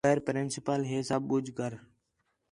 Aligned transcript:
خیر 0.07 0.19
پرنسپل 0.25 0.81
ہے 0.89 0.99
سب 1.09 1.21
ٻُجھ 1.29 1.51
کر 1.57 1.71